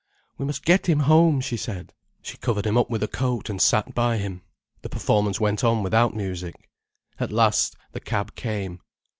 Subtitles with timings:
[0.39, 1.93] "We must get him home," she said.
[2.23, 4.41] She covered him up with a coat, and sat by him.
[4.81, 6.55] The performance went on without music.
[7.19, 8.81] At last the cab came.